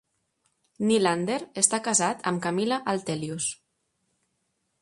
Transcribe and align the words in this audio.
Nylander 0.91 1.37
està 1.63 1.81
casat 1.89 2.25
amb 2.31 2.43
Camilla 2.47 2.81
Altelius. 2.95 3.51